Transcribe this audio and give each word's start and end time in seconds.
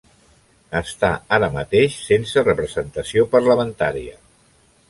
Està 0.79 1.11
ara 1.37 1.51
mateix 1.59 1.99
sense 2.07 2.45
representació 2.49 3.29
parlamentària. 3.37 4.19